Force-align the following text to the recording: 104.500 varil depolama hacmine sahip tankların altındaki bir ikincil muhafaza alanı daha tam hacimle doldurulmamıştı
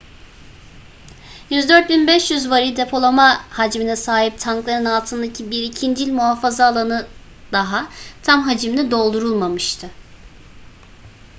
104.500 1.51 2.49
varil 2.49 2.75
depolama 2.75 3.41
hacmine 3.49 3.95
sahip 3.95 4.39
tankların 4.39 4.85
altındaki 4.85 5.51
bir 5.51 5.63
ikincil 5.63 6.11
muhafaza 6.13 6.65
alanı 6.65 7.07
daha 7.51 7.89
tam 8.23 8.41
hacimle 8.41 8.91
doldurulmamıştı 8.91 9.89